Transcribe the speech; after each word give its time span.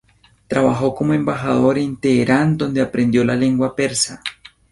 Trabajó 0.47 0.95
como 0.95 1.13
embajador 1.13 1.77
en 1.77 1.95
Teherán 1.95 2.57
donde 2.57 2.81
aprendió 2.81 3.23
la 3.23 3.35
lengua 3.35 3.75
persa. 3.75 4.19